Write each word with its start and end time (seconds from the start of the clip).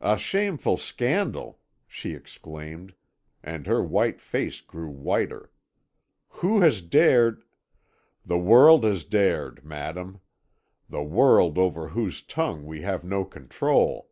"'A 0.00 0.16
shameful 0.18 0.76
scandal!' 0.76 1.58
she 1.88 2.14
exclaimed, 2.14 2.94
and 3.42 3.66
her 3.66 3.82
white 3.82 4.20
face 4.20 4.60
grew 4.60 4.88
whiter. 4.88 5.50
'Who 6.28 6.60
has 6.60 6.80
dared' 6.80 7.42
"'The 8.24 8.38
world 8.38 8.84
has 8.84 9.02
dared, 9.02 9.64
madam, 9.64 10.20
the 10.88 11.02
world 11.02 11.58
over 11.58 11.88
whose 11.88 12.22
tongue 12.22 12.66
we 12.66 12.82
have 12.82 13.02
no 13.02 13.24
control. 13.24 14.10